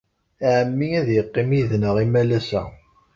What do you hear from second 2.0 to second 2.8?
imalas-a.